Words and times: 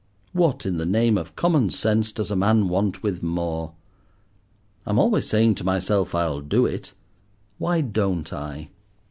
What, 0.33 0.65
in 0.65 0.77
the 0.79 0.85
name 0.87 1.15
of 1.15 1.35
common 1.35 1.69
sense, 1.69 2.11
does 2.11 2.31
a 2.31 2.35
man 2.35 2.69
want 2.69 3.03
with 3.03 3.21
more? 3.21 3.73
I 4.83 4.89
am 4.89 4.97
always 4.97 5.27
saying 5.29 5.53
to 5.61 5.63
myself, 5.63 6.15
I'll 6.15 6.41
do 6.41 6.65
it; 6.65 6.95
why 7.59 7.81
don't 7.81 8.33
I? 8.33 8.69